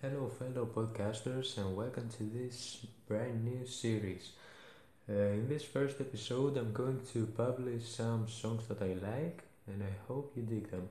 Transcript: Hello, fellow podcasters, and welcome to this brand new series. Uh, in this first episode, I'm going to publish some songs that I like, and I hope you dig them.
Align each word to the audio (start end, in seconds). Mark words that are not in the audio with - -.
Hello, 0.00 0.28
fellow 0.28 0.64
podcasters, 0.64 1.58
and 1.58 1.76
welcome 1.76 2.08
to 2.08 2.22
this 2.22 2.86
brand 3.08 3.44
new 3.44 3.66
series. 3.66 4.30
Uh, 5.10 5.12
in 5.12 5.48
this 5.48 5.64
first 5.64 6.00
episode, 6.00 6.56
I'm 6.56 6.72
going 6.72 7.00
to 7.14 7.26
publish 7.26 7.84
some 7.84 8.28
songs 8.28 8.68
that 8.68 8.80
I 8.80 8.94
like, 8.94 9.42
and 9.66 9.82
I 9.82 9.90
hope 10.06 10.34
you 10.36 10.44
dig 10.44 10.70
them. 10.70 10.88